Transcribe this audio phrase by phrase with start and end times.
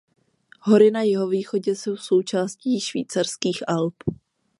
[0.61, 3.95] Hory na jihovýchodě jsou součástí Švýcarských Alp.